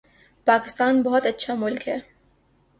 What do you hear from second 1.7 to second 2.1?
ہے